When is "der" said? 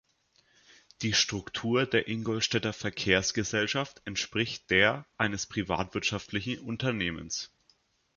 1.85-2.07, 4.71-5.05